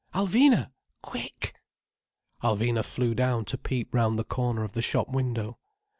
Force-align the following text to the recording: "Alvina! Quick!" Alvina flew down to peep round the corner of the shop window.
"Alvina! 0.15 0.71
Quick!" 1.03 1.53
Alvina 2.43 2.83
flew 2.83 3.13
down 3.13 3.45
to 3.45 3.55
peep 3.55 3.93
round 3.93 4.17
the 4.17 4.23
corner 4.23 4.63
of 4.63 4.73
the 4.73 4.81
shop 4.81 5.07
window. 5.09 5.59